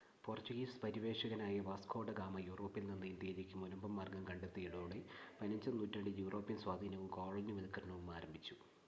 Portuguese 0.23 0.79
പര്യവേക്ഷകനായ 0.79 1.57
Vasco da 1.67 2.07
Gama 2.19 2.39
യൂറോപ്പിൽനിന്ന് 2.45 3.07
ഇന്ത്യയിലേക്ക് 3.11 3.57
മുനമ്പ് 3.61 3.87
മാർഗ്ഗം 3.91 4.23
കണ്ടെ 4.29 4.49
ത്തിയതോടെ,15-ാം 4.49 5.77
നൂറ്റാണ്ടിൽ 5.77 6.19
യൂറോപ്യൻ 6.23 6.59
സ്വാധീനവും 6.63 7.07
കോളനിവത്ക്കരണവും 7.17 8.09
ആരംഭിച്ചു 8.17 8.57